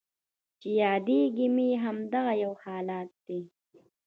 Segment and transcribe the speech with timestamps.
[0.59, 3.39] چې یادیږي مې همدغه یو حالت دی